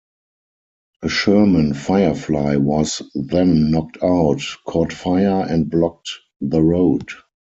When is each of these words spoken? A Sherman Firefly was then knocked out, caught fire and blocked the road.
A 1.03 1.09
Sherman 1.09 1.75
Firefly 1.75 2.55
was 2.55 3.03
then 3.13 3.69
knocked 3.69 3.99
out, 4.01 4.41
caught 4.65 4.91
fire 4.91 5.45
and 5.47 5.69
blocked 5.69 6.09
the 6.41 6.63
road. 6.63 7.07